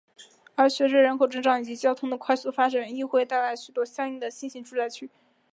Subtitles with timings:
[0.55, 5.11] 而随着人口增长以及交通的快速发展亦会带来许多相应的新型住宅区。